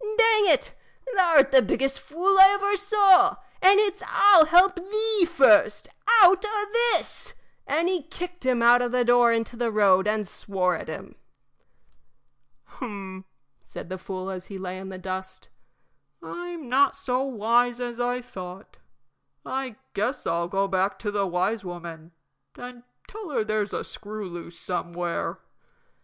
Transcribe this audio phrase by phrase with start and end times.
[0.00, 0.72] Dang it!
[1.16, 5.88] thou 'rt the biggest fool I ever saw, and it's I'll help thee first
[6.22, 7.34] out o' this!"
[7.66, 11.16] And he kicked him out of the door into the road and swore at him.
[12.64, 13.24] "Hum,"
[13.64, 15.48] said the fool, as he lay in the dust,
[16.22, 18.76] "I'm not so wise as I thought.
[19.44, 22.12] I guess I'll go back to the wise woman
[22.54, 25.40] and tell her there's a screw loose somewhere."